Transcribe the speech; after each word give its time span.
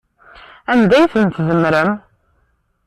Anda 0.71 0.95
ay 0.97 1.09
ten-tdemmrem? 1.13 1.91